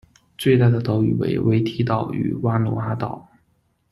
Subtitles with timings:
[0.35, 3.29] 最大的岛屿为维提岛与瓦努阿岛。